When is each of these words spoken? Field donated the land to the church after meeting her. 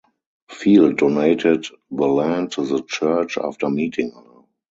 Field 0.49 0.97
donated 0.97 1.67
the 1.91 2.07
land 2.07 2.51
to 2.53 2.65
the 2.65 2.81
church 2.87 3.37
after 3.37 3.69
meeting 3.69 4.09
her. 4.11 4.41